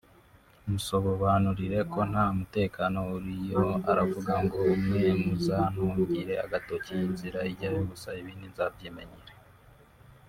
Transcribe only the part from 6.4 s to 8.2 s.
agatoki inzira ijyayo gusa